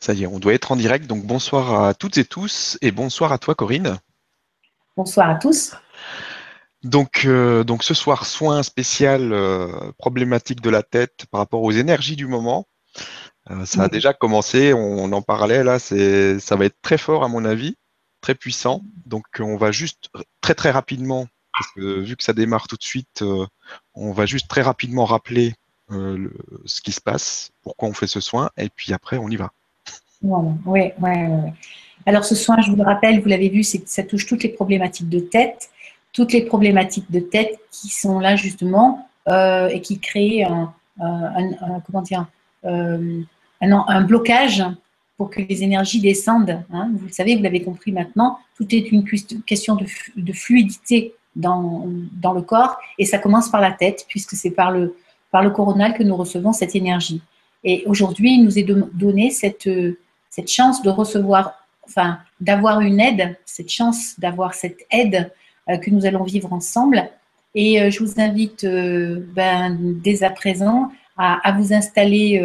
[0.00, 1.06] Ça y est, on doit être en direct.
[1.06, 3.98] Donc bonsoir à toutes et tous et bonsoir à toi Corinne.
[4.96, 5.74] Bonsoir à tous.
[6.82, 11.72] Donc, euh, donc ce soir, soin spécial euh, problématique de la tête par rapport aux
[11.72, 12.66] énergies du moment.
[13.50, 17.28] Euh, ça a déjà commencé, on, en parlait là, ça va être très fort à
[17.28, 17.76] mon avis,
[18.22, 18.82] très puissant.
[19.04, 20.08] Donc on va juste
[20.40, 23.22] très très rapidement, parce que vu que ça démarre tout de suite,
[23.94, 25.54] on va juste très rapidement rappeler
[25.90, 29.52] ce qui se passe, pourquoi on fait ce soin, et puis après on y va.
[30.22, 30.92] Oui.
[32.06, 35.08] Alors ce soin, je vous le rappelle, vous l'avez vu, ça touche toutes les problématiques
[35.08, 35.70] de tête,
[36.12, 40.46] toutes les problématiques de tête qui sont là justement euh, et qui créent
[42.04, 42.26] dire,
[42.64, 43.22] euh,
[43.60, 44.64] un, blocage
[45.16, 46.62] pour que les énergies descendent.
[46.72, 46.90] Hein.
[46.94, 49.04] Vous le savez, vous l'avez compris maintenant, tout est une
[49.44, 54.50] question de, fluidité dans, dans, le corps et ça commence par la tête puisque c'est
[54.50, 54.96] par le,
[55.30, 57.22] par le coronal que nous recevons cette énergie.
[57.62, 59.68] Et aujourd'hui, il nous est donné cette
[60.30, 65.30] cette chance de recevoir, enfin, d'avoir une aide, cette chance d'avoir cette aide
[65.68, 67.10] euh, que nous allons vivre ensemble.
[67.54, 72.42] Et euh, je vous invite euh, ben, dès à présent à, vous installer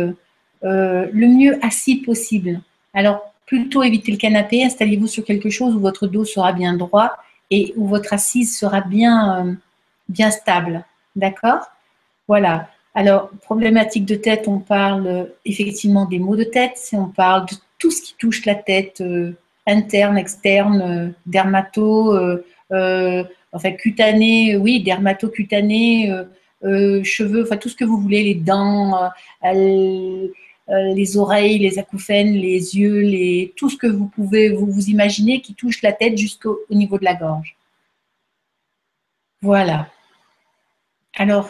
[0.61, 2.59] le mieux assis possible.
[2.93, 7.15] Alors, plutôt éviter le canapé, installez-vous sur quelque chose où votre dos sera bien droit
[7.49, 9.55] et où votre assise sera bien,
[10.09, 10.83] bien stable.
[11.15, 11.61] D'accord?
[12.27, 12.67] Voilà.
[12.95, 17.45] Alors, problématique de tête, on parle effectivement des maux de tête, on parle
[17.85, 19.33] tout ce qui touche la tête, euh,
[19.67, 26.11] interne, externe, euh, dermato, euh, enfin cutané, oui, dermato-cutané,
[27.03, 29.11] cheveux, enfin tout ce que vous voulez, les dents,
[29.43, 35.41] les oreilles, les acouphènes, les yeux, les, tout ce que vous pouvez vous, vous imaginer
[35.41, 37.55] qui touche la tête jusqu'au niveau de la gorge.
[39.43, 39.89] Voilà.
[41.13, 41.49] Alors,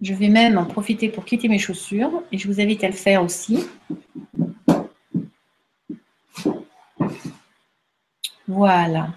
[0.00, 2.94] je vais même en profiter pour quitter mes chaussures et je vous invite à le
[2.94, 3.66] faire aussi.
[8.48, 9.14] Voilà,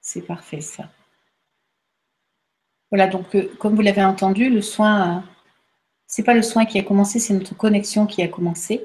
[0.00, 0.90] c'est parfait ça.
[2.90, 5.24] Voilà, donc euh, comme vous l'avez entendu, le soin,
[6.06, 8.84] ce n'est pas le soin qui a commencé, c'est notre connexion qui a commencé.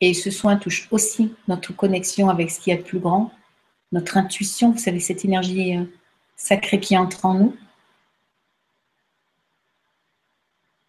[0.00, 3.30] Et ce soin touche aussi notre connexion avec ce qui est de plus grand,
[3.92, 5.84] notre intuition, vous savez, cette énergie euh,
[6.36, 7.56] sacrée qui entre en nous.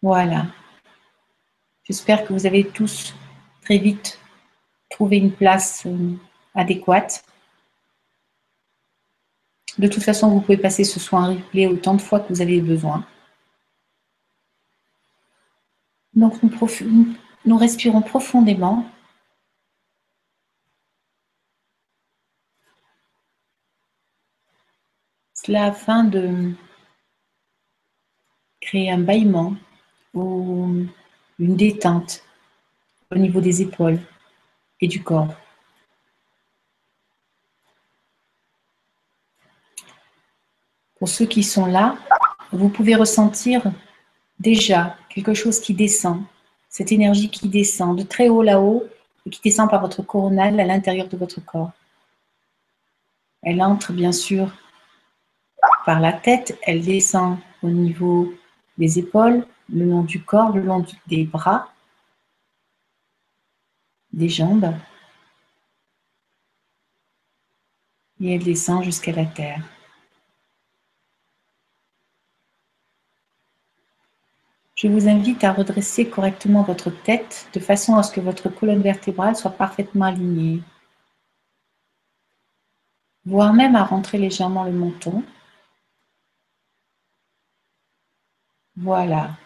[0.04, 0.48] Voilà.
[1.84, 3.14] J'espère que vous avez tous
[3.62, 4.20] très vite
[4.90, 6.12] trouvé une place euh,
[6.54, 7.24] adéquate.
[9.78, 12.60] De toute façon, vous pouvez passer ce soin replay autant de fois que vous avez
[12.60, 13.06] besoin.
[16.12, 17.14] Donc, nous,
[17.46, 18.86] nous respirons profondément.
[25.32, 26.52] Cela afin de
[28.60, 29.56] créer un bâillement
[30.14, 30.86] ou
[31.38, 32.22] une détente
[33.10, 34.00] au niveau des épaules
[34.80, 35.34] et du corps.
[40.98, 41.96] Pour ceux qui sont là,
[42.52, 43.62] vous pouvez ressentir
[44.38, 46.22] déjà quelque chose qui descend,
[46.68, 48.84] cette énergie qui descend de très haut là-haut
[49.26, 51.72] et qui descend par votre coronale à l'intérieur de votre corps.
[53.42, 54.50] Elle entre bien sûr
[55.84, 58.32] par la tête, elle descend au niveau
[58.78, 61.72] des épaules, le long du corps, le long des bras,
[64.12, 64.74] des jambes.
[68.20, 69.62] Et elle descend jusqu'à la terre.
[74.76, 78.82] Je vous invite à redresser correctement votre tête de façon à ce que votre colonne
[78.82, 80.62] vertébrale soit parfaitement alignée,
[83.24, 85.22] voire même à rentrer légèrement le menton.
[88.76, 89.36] Voilà.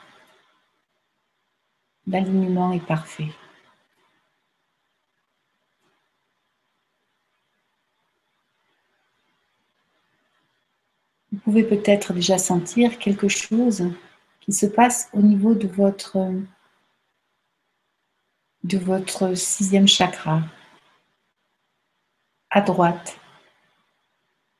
[2.08, 3.28] L'alignement est parfait.
[11.30, 13.90] Vous pouvez peut-être déjà sentir quelque chose
[14.40, 16.16] qui se passe au niveau de votre,
[19.34, 20.40] sixième chakra,
[22.48, 23.20] à droite,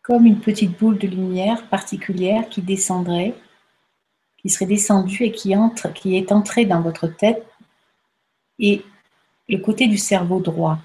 [0.03, 3.35] comme une petite boule de lumière particulière qui descendrait
[4.39, 7.45] qui serait descendu et qui, entre, qui est entré dans votre tête
[8.59, 8.85] et
[9.49, 10.79] le côté du cerveau droit.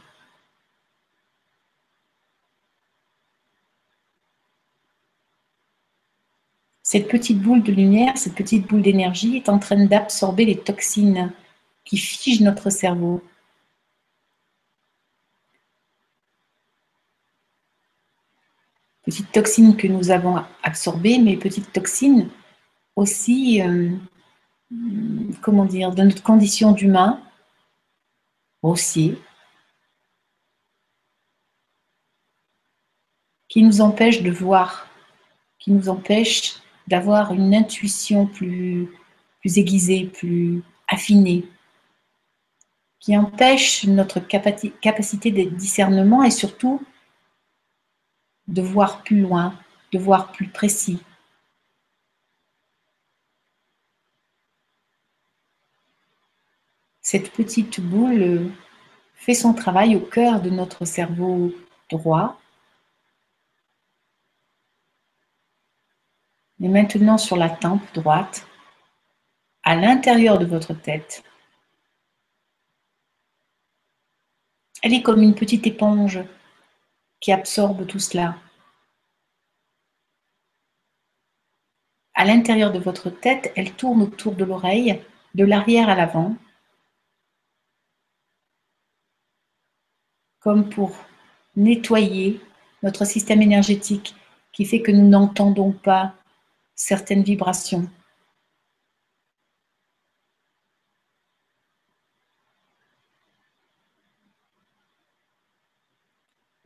[6.81, 11.31] Cette petite boule de lumière, cette petite boule d'énergie est en train d'absorber les toxines
[11.85, 13.21] qui figent notre cerveau.
[19.05, 22.29] Petites toxines que nous avons absorbées, mais petites toxines
[22.95, 23.89] aussi, euh,
[25.41, 27.19] comment dire, de notre condition d'humain,
[28.63, 29.21] grossiers,
[33.49, 34.87] qui nous empêchent de voir,
[35.59, 36.55] qui nous empêchent
[36.87, 38.89] d'avoir une intuition plus
[39.43, 41.45] aiguisée, plus affinée,
[42.99, 46.81] qui empêche notre capacité de discernement et surtout
[48.47, 49.59] de voir plus loin,
[49.91, 50.99] de voir plus précis.
[57.13, 58.51] Cette petite boule
[59.13, 61.53] fait son travail au cœur de notre cerveau
[61.91, 62.41] droit.
[66.59, 68.47] Et maintenant sur la tempe droite,
[69.61, 71.23] à l'intérieur de votre tête.
[74.81, 76.19] Elle est comme une petite éponge
[77.19, 78.39] qui absorbe tout cela.
[82.15, 84.99] À l'intérieur de votre tête, elle tourne autour de l'oreille,
[85.35, 86.35] de l'arrière à l'avant,
[90.43, 90.91] comme pour
[91.55, 92.41] nettoyer
[92.83, 94.13] notre système énergétique
[94.51, 96.13] qui fait que nous n'entendons pas
[96.75, 97.87] certaines vibrations.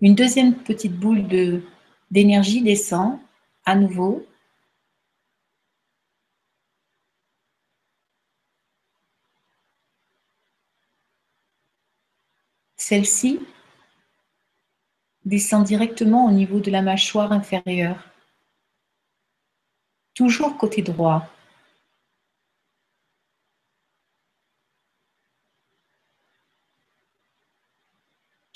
[0.02, 1.28] Une deuxième petite boule
[2.12, 3.20] d'énergie descend
[3.66, 4.26] à nouveau.
[12.76, 13.40] Celle-ci
[15.28, 18.04] descend directement au niveau de la mâchoire inférieure,
[20.14, 21.30] toujours côté droit.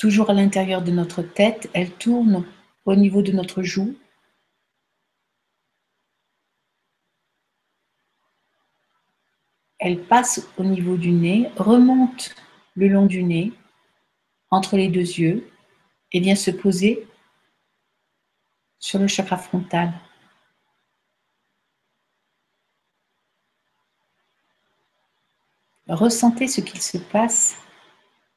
[0.01, 2.44] toujours à l'intérieur de notre tête, elle tourne
[2.85, 3.95] au niveau de notre joue.
[9.77, 12.33] Elle passe au niveau du nez, remonte
[12.74, 13.53] le long du nez,
[14.50, 15.47] entre les deux yeux,
[16.12, 17.08] et vient se poser
[18.80, 19.94] sur le chakra frontal.
[25.88, 27.56] Ressentez ce qu'il se passe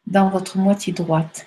[0.06, 1.47] dans votre moitié droite.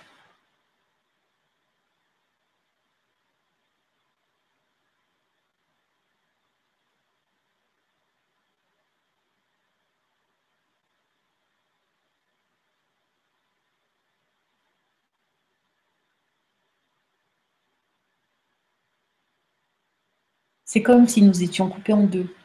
[20.68, 22.36] C'est comme si nous étions coupés en deux.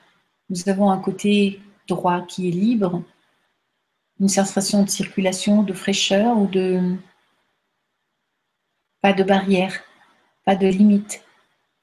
[0.48, 3.02] Nous avons un côté droit qui est libre,
[4.20, 6.96] une sensation de circulation, de fraîcheur ou de
[9.00, 9.82] pas de barrière,
[10.44, 11.24] pas de limite.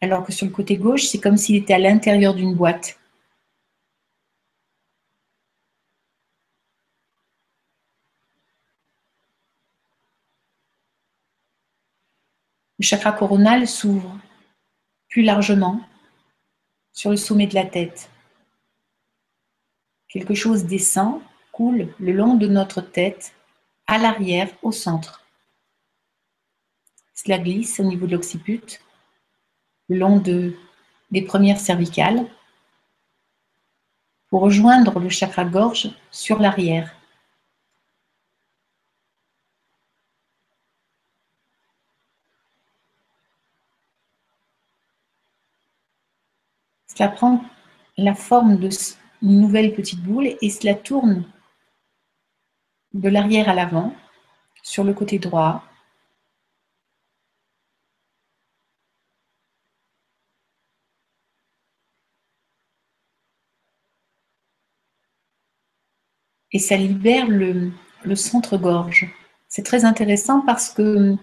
[0.02, 2.98] Alors que sur le côté gauche, c'est comme s'il était à l'intérieur d'une boîte.
[12.80, 14.18] Le chakra coronal s'ouvre
[15.10, 15.82] plus largement
[17.00, 18.10] sur le sommet de la tête.
[20.10, 21.22] Quelque chose descend,
[21.54, 23.34] coule le long de notre tête,
[23.88, 25.24] à l'arrière, au centre.
[27.14, 28.82] Cela glisse au niveau de l'occiput,
[29.88, 30.58] le long de,
[31.10, 32.26] des premières cervicales,
[34.28, 36.99] pour rejoindre le chakra gorge sur l'arrière.
[46.96, 47.44] Cela prend
[47.98, 48.70] la forme d'une
[49.22, 51.26] nouvelle petite boule et cela tourne
[52.94, 53.94] de l'arrière à l'avant
[54.64, 55.64] sur le côté droit.
[66.52, 67.72] Et ça libère le,
[68.04, 69.08] le centre-gorge.
[69.48, 71.16] C'est très intéressant parce que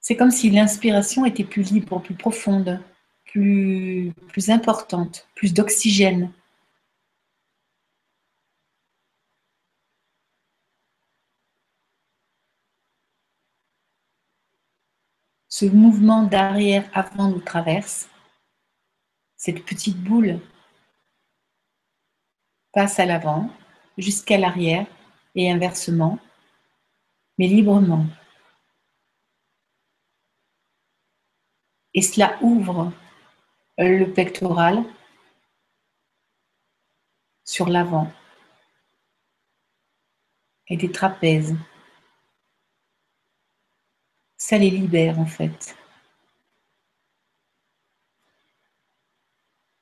[0.00, 2.80] c'est comme si l'inspiration était plus libre, plus profonde
[3.32, 6.32] plus, importante, plus d'oxygène.
[15.48, 18.08] Ce mouvement d'arrière-avant nous traverse.
[19.36, 20.40] Cette petite boule
[22.72, 23.50] passe à l'avant
[23.98, 24.86] jusqu'à l'arrière
[25.34, 26.18] et inversement,
[27.38, 28.06] mais librement.
[31.94, 32.92] Et cela ouvre
[33.88, 34.84] le pectoral
[37.44, 38.12] sur l'avant
[40.68, 41.56] et des trapèzes.
[44.36, 45.76] Ça les libère en fait.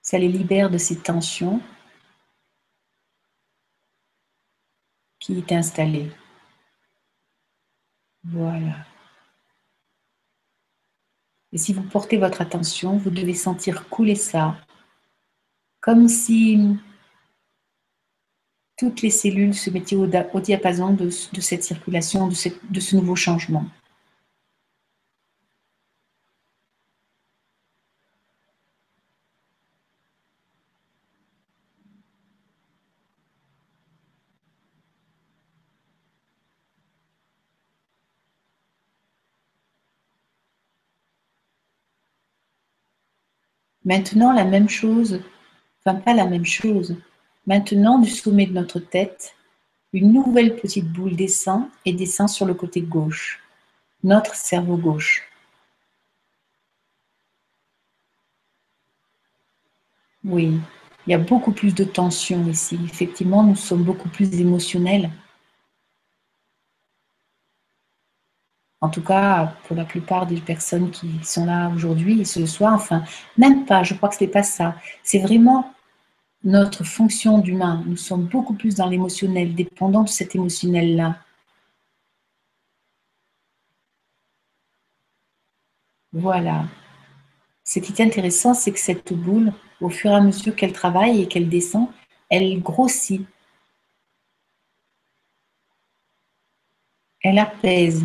[0.01, 1.61] Ça les libère de ces tensions
[5.19, 6.11] qui étaient installées.
[8.25, 8.87] Voilà.
[11.53, 14.57] Et si vous portez votre attention, vous devez sentir couler ça,
[15.81, 16.77] comme si
[18.77, 23.65] toutes les cellules se mettaient au, diapason de, cette circulation, de ce nouveau changement.
[43.89, 45.23] Maintenant, la même chose,
[45.81, 46.95] enfin pas la même chose,
[47.47, 49.35] maintenant du sommet de notre tête,
[49.95, 53.43] une nouvelle petite boule descend et descend sur le côté gauche,
[54.05, 55.23] notre cerveau gauche.
[60.23, 60.61] Oui,
[61.07, 62.79] il y a beaucoup plus de tension ici.
[62.85, 65.11] Effectivement, nous sommes beaucoup plus émotionnels.
[68.81, 72.75] En tout cas, pour la plupart des personnes qui sont là aujourd'hui et ce soir,
[72.75, 73.03] enfin,
[73.37, 74.77] même pas, je crois que ce n'est pas ça.
[75.03, 75.75] C'est vraiment
[76.45, 77.83] notre fonction d'humain.
[77.87, 81.17] Nous sommes beaucoup plus dans l'émotionnel, dépendant de cet émotionnel-là.
[86.13, 86.65] Voilà.
[87.65, 91.23] Ce qui est intéressant, c'est que cette boule, au fur et à mesure qu'elle travaille
[91.23, 91.89] et qu'elle descend,
[92.31, 93.27] elle grossit.
[97.23, 98.05] Elle apaise.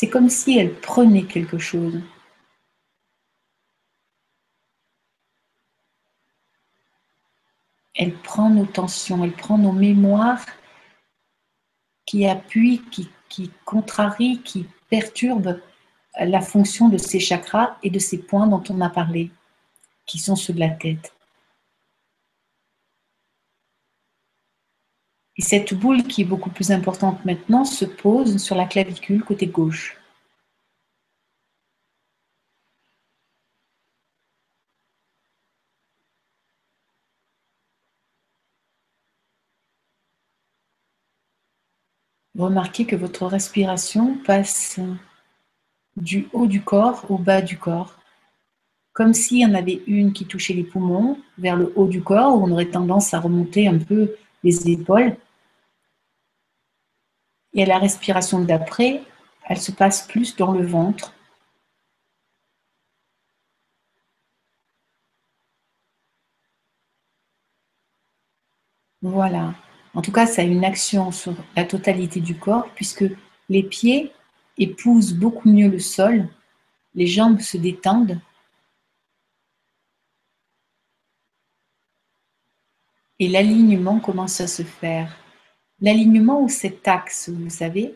[0.00, 2.00] C'est comme si elle prenait quelque chose.
[7.96, 10.46] Elle prend nos tensions, elle prend nos mémoires
[12.06, 12.80] qui appuient,
[13.28, 15.60] qui, contrarient, qui perturbent
[16.16, 19.32] la fonction de ces chakras et de ces points dont on a parlé,
[20.06, 21.12] qui sont ceux de la tête.
[25.38, 29.46] Et cette boule qui est beaucoup plus importante maintenant se pose sur la clavicule côté
[29.46, 29.96] gauche.
[42.36, 44.78] Remarquez que votre respiration passe
[45.96, 47.98] du haut du corps au bas du corps,
[48.92, 52.36] comme s'il y en avait une qui touchait les poumons vers le haut du corps,
[52.36, 54.14] où on aurait tendance à remonter un peu
[54.44, 55.16] les épaules,
[57.54, 59.02] et à la respiration d'après,
[59.48, 61.14] elle se passe plus dans le ventre.
[69.02, 69.54] Voilà.
[69.94, 73.04] En tout cas, ça a une action sur la totalité du corps puisque
[73.48, 74.12] les pieds
[74.58, 76.28] épousent beaucoup mieux le sol,
[76.94, 78.20] les jambes se détendent
[83.18, 85.16] et l'alignement commence à se faire
[85.80, 87.94] l'alignement ou cet axe, vous savez,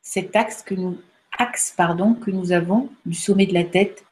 [0.00, 1.00] cet axe que nous,
[1.38, 4.04] axe pardon, que nous avons du sommet de la tête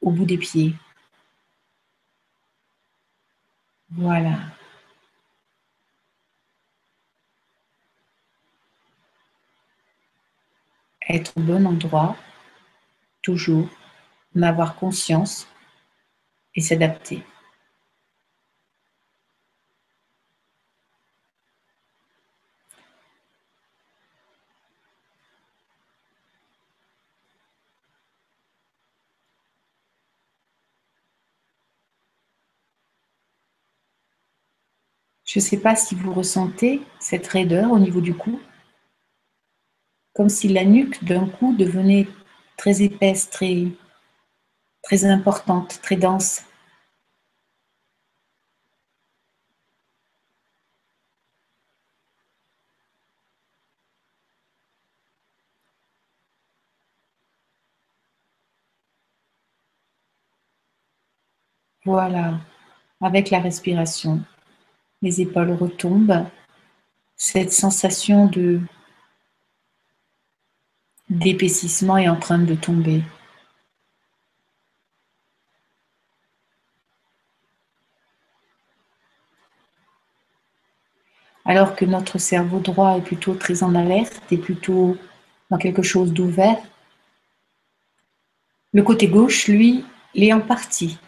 [0.00, 0.74] au bout des pieds.
[3.90, 4.38] Voilà.
[11.08, 12.16] Être au bon endroit,
[13.22, 13.68] toujours,
[14.36, 15.48] en avoir conscience
[16.54, 17.22] et s'adapter.
[35.36, 38.40] Je ne sais pas si vous ressentez cette raideur au niveau du cou,
[40.14, 42.08] comme si la nuque d'un coup devenait
[42.56, 43.66] très épaisse, très,
[44.82, 46.42] très importante, très dense.
[61.84, 62.40] Voilà,
[63.02, 64.24] avec la respiration
[65.02, 66.26] les épaules retombent,
[67.16, 68.60] cette sensation de
[71.08, 73.02] d'épaississement est en train de tomber.
[81.44, 84.96] Alors que notre cerveau droit est plutôt très en alerte et plutôt
[85.48, 86.58] dans quelque chose d'ouvert,
[88.72, 89.84] le côté gauche, lui,
[90.14, 90.98] l'est en partie,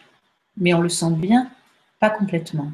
[0.57, 1.51] mais on le sent bien,
[1.99, 2.71] pas complètement.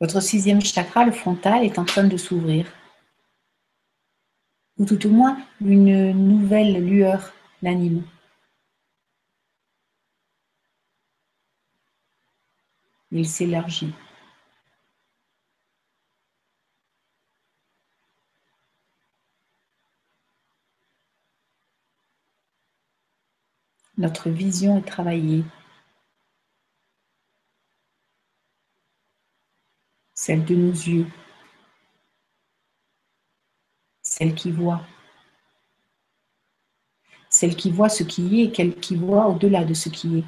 [0.00, 2.66] Votre sixième chakra, le frontal, est en train de s'ouvrir.
[4.78, 8.02] Ou tout au moins, une nouvelle lueur l'anime.
[13.12, 13.92] Il s'élargit.
[23.98, 25.44] Notre vision est travaillée.
[30.22, 31.06] Celle de nos yeux.
[34.02, 34.86] Celle qui voit.
[37.30, 40.24] Celle qui voit ce qui est et celle qui voit au-delà de ce qui est.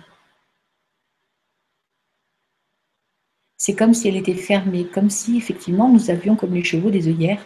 [3.59, 7.09] C'est comme si elle était fermée, comme si effectivement nous avions comme les chevaux des
[7.09, 7.45] œillères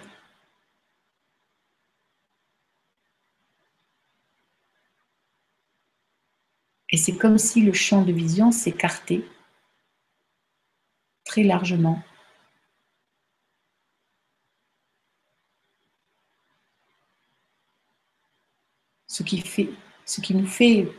[6.91, 9.25] Et c'est comme si le champ de vision s'écartait
[11.25, 12.05] très largement.
[19.17, 19.71] Ce qui, fait,
[20.05, 20.93] ce qui nous fait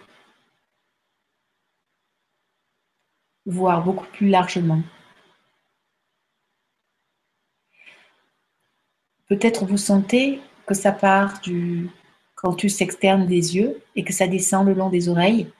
[3.46, 4.82] voir beaucoup plus largement.
[9.28, 11.92] Peut-être vous sentez que ça part du
[12.34, 15.52] cantus externe des yeux et que ça descend le long des oreilles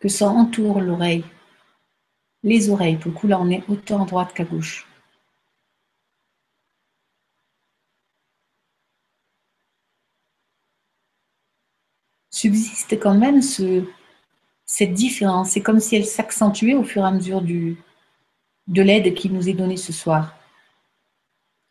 [0.00, 1.26] que ça entoure l'oreille.
[2.42, 4.87] Les oreilles, pour le coup là on est autant à droite qu'à gauche.
[12.38, 13.84] Subsiste quand même ce,
[14.64, 15.50] cette différence.
[15.50, 19.54] C'est comme si elle s'accentuait au fur et à mesure de l'aide qui nous est
[19.54, 20.34] donnée ce soir.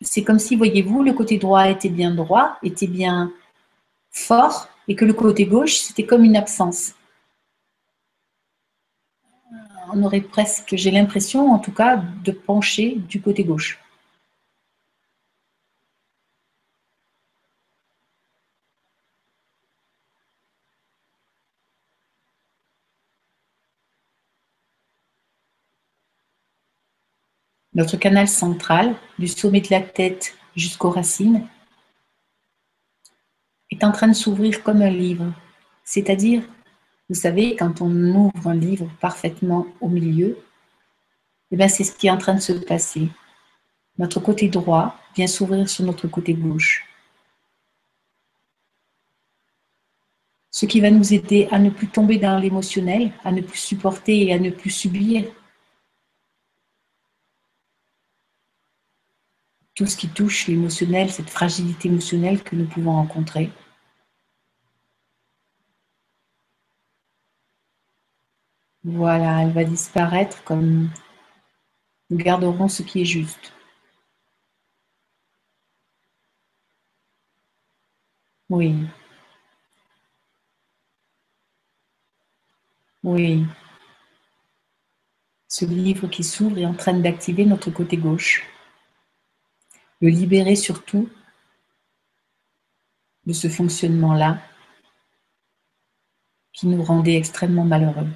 [0.01, 3.31] C'est comme si, voyez-vous, le côté droit était bien droit, était bien
[4.11, 6.93] fort, et que le côté gauche, c'était comme une absence
[9.93, 13.79] on aurait presque, j'ai l'impression en tout cas, de pencher du côté gauche.
[27.77, 31.47] Notre canal central, du sommet de la tête jusqu'aux racines,
[33.69, 35.31] est en train de s'ouvrir comme un livre,
[35.83, 36.41] c'est-à-dire
[37.07, 40.39] vous savez, quand on ouvre un livre parfaitement au milieu,
[41.51, 43.09] eh bien, c'est ce qui est en train de se passer.
[43.99, 46.83] Notre côté droit vient s'ouvrir sur notre côté gauche.
[50.49, 54.23] Ce qui va nous aider à ne plus tomber dans l'émotionnel, à ne plus supporter
[54.23, 55.31] et à ne plus subir
[59.77, 63.51] tout ce qui touche l'émotionnel, cette fragilité émotionnelle que nous pouvons rencontrer.
[68.83, 70.89] Voilà, elle va disparaître comme
[72.09, 73.53] nous garderons ce qui est juste.
[78.49, 78.87] Oui.
[83.03, 83.45] Oui.
[85.49, 88.56] Ce livre qui s'ouvre est en train d'activer notre côté gauche.
[89.99, 91.09] Le libérer surtout
[93.25, 94.41] de ce fonctionnement-là
[96.53, 98.07] qui nous rendait extrêmement malheureux.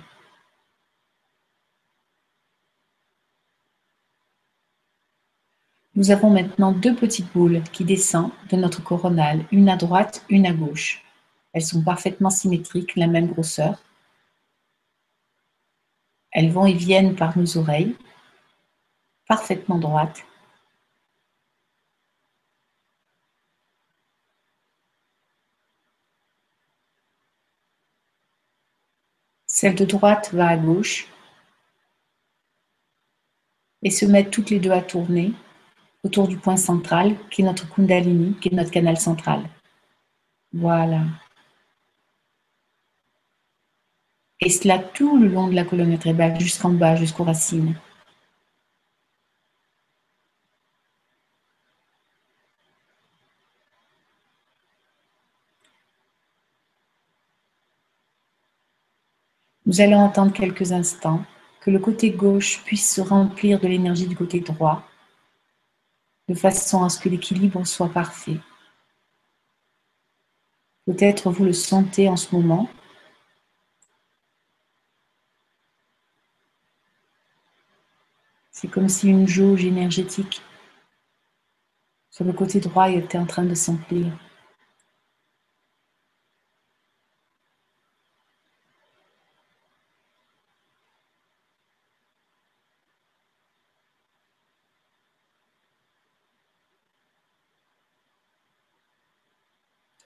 [5.95, 10.45] Nous avons maintenant deux petites boules qui descendent de notre coronale, une à droite, une
[10.45, 11.03] à gauche.
[11.53, 13.83] Elles sont parfaitement symétriques, la même grosseur.
[16.31, 17.97] Elles vont et viennent par nos oreilles,
[19.27, 20.23] parfaitement droites.
[29.61, 31.07] Celle de droite va à gauche
[33.83, 35.33] et se mettent toutes les deux à tourner
[36.03, 39.47] autour du point central, qui est notre Kundalini, qui est notre canal central.
[40.51, 41.03] Voilà.
[44.39, 47.75] Et cela tout le long de la colonne vertébrale, jusqu'en bas, jusqu'aux racines.
[59.71, 61.23] Nous allons entendre quelques instants
[61.61, 64.85] que le côté gauche puisse se remplir de l'énergie du côté droit
[66.27, 68.37] de façon à ce que l'équilibre soit parfait.
[70.85, 72.69] Peut-être vous le sentez en ce moment.
[78.51, 80.41] C'est comme si une jauge énergétique
[82.09, 84.11] sur le côté droit était en train de s'emplir.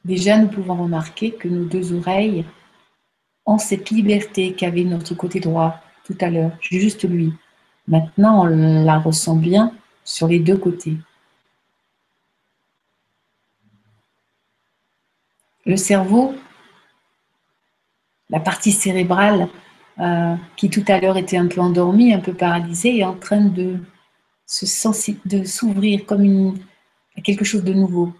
[0.05, 2.45] Déjà, nous pouvons remarquer que nos deux oreilles
[3.47, 7.33] ont cette liberté qu'avait notre côté droit, tout à l'heure, juste lui.
[7.87, 10.97] Maintenant, on la ressent bien sur les deux côtés.
[15.65, 16.35] Le cerveau,
[18.29, 19.49] la partie cérébrale
[19.99, 23.41] euh, qui tout à l'heure était un peu endormie, un peu paralysée, est en train
[23.41, 23.79] de
[24.45, 26.59] s'ouvrir comme
[27.23, 28.13] quelque chose de nouveau.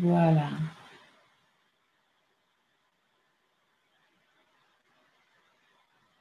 [0.00, 0.48] Voilà.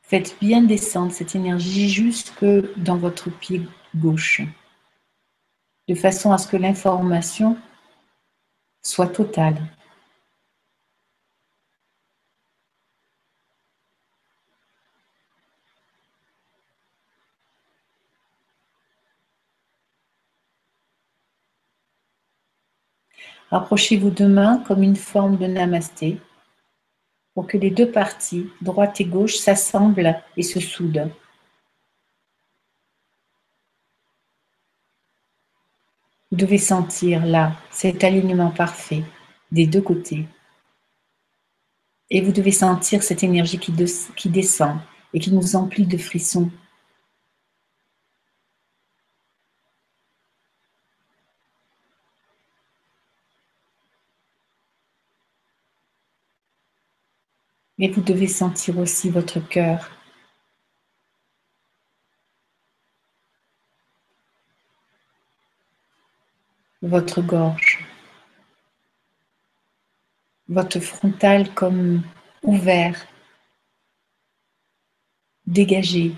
[0.01, 2.43] Faites bien descendre cette énergie jusque
[2.75, 3.61] dans votre pied
[3.95, 4.41] gauche,
[5.87, 7.57] de façon à ce que l'information
[8.81, 9.61] soit totale.
[23.51, 26.19] Rapprochez-vous deux mains comme une forme de namasté
[27.33, 31.09] pour que les deux parties, droite et gauche, s'assemblent et se soudent.
[36.31, 39.03] Vous devez sentir là cet alignement parfait
[39.51, 40.27] des deux côtés.
[42.11, 43.73] Et vous devez sentir cette énergie qui,
[44.15, 44.77] qui descend
[45.13, 46.51] et qui nous emplit de frissons
[57.79, 59.89] mais vous devez sentir aussi votre cœur.
[66.81, 67.85] Votre gorge,
[70.49, 72.03] votre frontal comme
[72.43, 73.07] ouvert,
[75.45, 76.15] dégagé.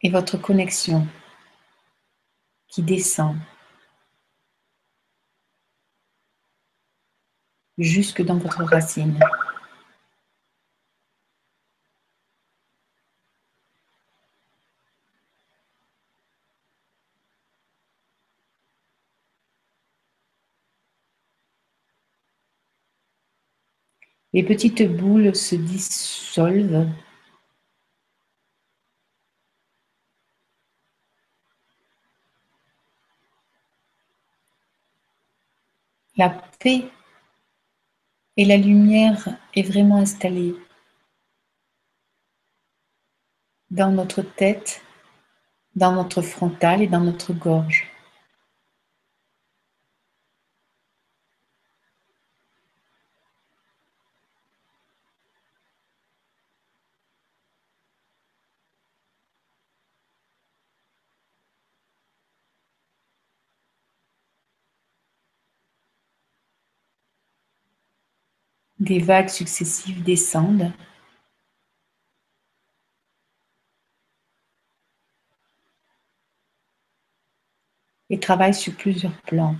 [0.00, 1.06] Et votre connexion
[2.68, 3.36] qui descend
[7.78, 9.18] jusque dans votre racine.
[24.34, 26.86] Les petites boules se dissolvent
[36.16, 36.90] La paix
[38.38, 40.54] et la lumière est vraiment installée
[43.68, 44.80] dans notre tête,
[45.74, 47.90] dans notre frontal et dans notre gorge.
[68.88, 70.72] Des vagues successives descendent.
[78.10, 79.54] et travaillent sur plusieurs plans.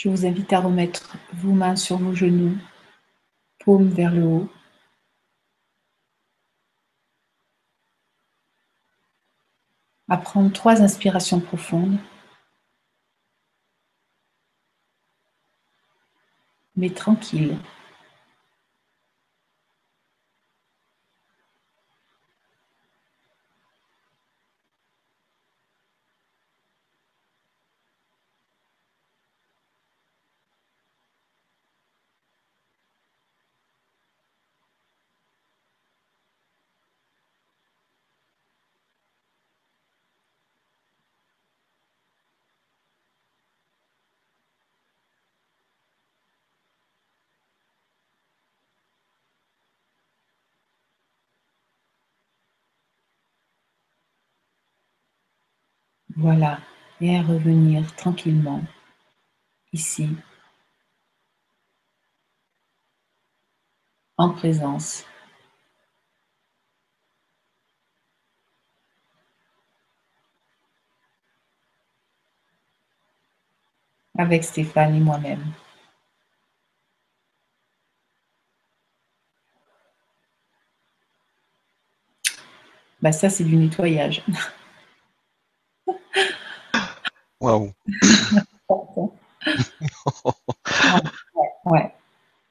[0.00, 2.56] Je vous invite à remettre vos mains sur vos genoux,
[3.58, 4.48] paumes vers le haut.
[10.08, 11.98] À prendre trois inspirations profondes.
[16.76, 17.58] Mais tranquille.
[56.20, 56.60] Voilà,
[57.00, 58.62] et à revenir tranquillement
[59.72, 60.08] ici,
[64.16, 65.04] en présence.
[74.16, 75.42] avec Stéphane et moi-même.
[83.02, 84.22] Bah ça, c'est du nettoyage.
[87.40, 87.72] Waouh.
[91.64, 91.92] ouais,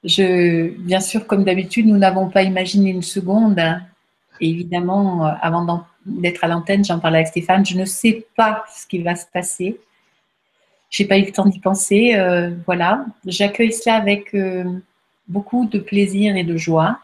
[0.04, 3.62] Je, bien sûr, comme d'habitude, nous n'avons pas imaginé une seconde.
[4.42, 8.88] évidemment, euh, avant d'être à l'antenne, j'en parlais avec Stéphane, je ne sais pas ce
[8.88, 9.80] qui va se passer.
[10.90, 12.16] J'ai pas eu le temps d'y penser.
[12.16, 14.64] Euh, voilà, j'accueille cela avec euh,
[15.28, 17.00] beaucoup de plaisir et de joie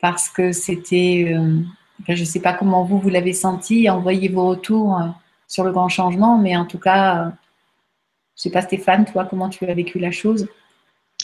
[0.00, 1.34] parce que c'était,
[2.06, 3.90] je ne sais pas comment vous vous l'avez senti.
[3.90, 4.96] Envoyez vos retours
[5.48, 7.32] sur le grand changement, mais en tout cas,
[8.36, 10.46] je sais pas Stéphane, toi, comment tu as vécu la chose?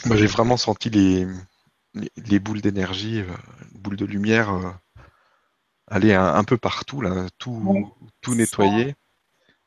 [0.07, 1.27] Moi, j'ai vraiment senti les,
[2.17, 3.33] les, boules d'énergie, euh,
[3.75, 4.71] boules de lumière euh,
[5.87, 8.97] aller un, peu partout, là, tout, tout nettoyer.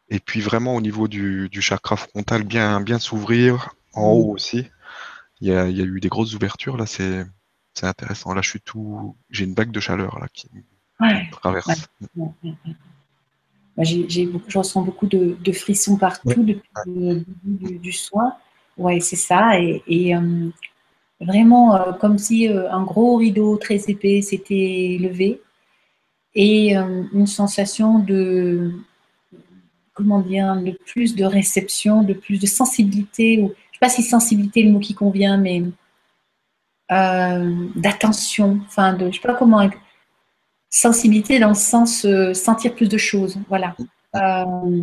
[0.10, 4.70] Et puis vraiment au niveau du, chakra frontal, bien, bien s'ouvrir, en haut aussi.
[5.40, 7.26] Il y, a, eu des grosses ouvertures, là, c'est
[7.84, 8.34] intéressant.
[8.34, 9.16] Là, je suis tout.
[9.30, 10.50] J'ai une bague de chaleur là qui,
[11.32, 11.90] traverse.
[13.78, 18.34] Bah, je ressens beaucoup de, frissons partout depuis le début du, soin.
[18.76, 19.60] Ouais, c'est ça.
[19.60, 20.50] Et, euh,
[21.22, 25.42] vraiment, euh, comme si euh, un gros rideau très épais s'était levé
[26.34, 28.72] et une sensation de,
[29.94, 33.40] comment dire, de plus de réception, de plus de sensibilité.
[33.40, 35.64] Ou, je ne sais pas si sensibilité est le mot qui convient, mais
[36.90, 38.60] d'attention.
[38.68, 39.68] Enfin, de, je ne sais pas comment
[40.70, 43.38] sensibilité dans le sens euh, sentir plus de choses.
[43.50, 43.76] Voilà.
[44.16, 44.82] Euh,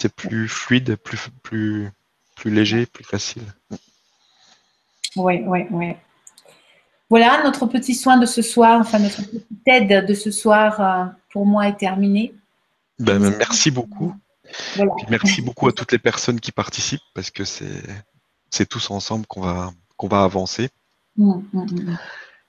[0.00, 1.90] c'est plus fluide, plus, plus,
[2.36, 3.42] plus léger, plus facile.
[5.16, 5.94] Oui, oui, oui.
[7.10, 11.04] Voilà, notre petit soin de ce soir, enfin notre petite aide de ce soir, euh,
[11.32, 12.34] pour moi, est terminé.
[12.98, 14.14] Ben, merci beaucoup.
[15.08, 19.72] merci beaucoup à toutes les personnes qui participent parce que c'est tous ensemble qu'on va,
[19.96, 20.68] qu'on va avancer.
[21.16, 21.98] Mmh, mmh, mmh,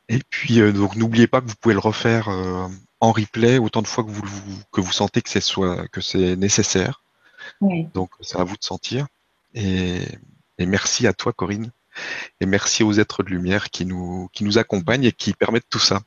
[0.10, 2.67] et puis, euh, donc, n'oubliez pas que vous pouvez le refaire euh,
[3.00, 4.24] en replay autant de fois que vous,
[4.72, 7.04] que vous sentez que c'est soit que c'est nécessaire.
[7.93, 9.08] Donc, c'est à vous de sentir.
[9.54, 10.00] Et,
[10.60, 11.72] merci à toi, Corinne.
[12.41, 15.80] Et merci aux êtres de lumière qui nous, qui nous accompagnent et qui permettent tout
[15.80, 16.02] ça.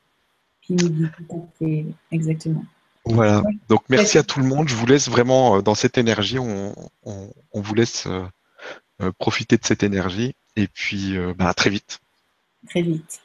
[2.11, 2.65] Exactement.
[3.05, 3.41] Voilà.
[3.69, 4.67] Donc, merci à tout le monde.
[4.67, 6.39] Je vous laisse vraiment euh, dans cette énergie.
[6.39, 6.75] On,
[7.53, 8.07] vous laisse
[9.17, 10.35] profiter de cette énergie.
[10.57, 11.99] Et puis, bah, à très vite.
[12.67, 13.21] Très vite.